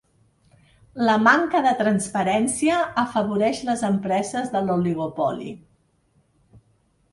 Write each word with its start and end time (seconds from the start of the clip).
La 1.09 1.17
manca 1.25 1.61
de 1.65 1.73
transparència 1.81 2.79
afavoreix 3.03 3.61
les 3.69 3.85
empreses 3.91 4.51
de 4.57 4.65
l’oligopoli. 4.71 5.55